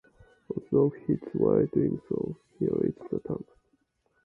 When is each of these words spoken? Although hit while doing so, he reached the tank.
Although 0.49 0.89
hit 1.05 1.21
while 1.35 1.63
doing 1.67 2.01
so, 2.09 2.35
he 2.57 2.65
reached 2.65 3.07
the 3.11 3.19
tank. 3.19 3.45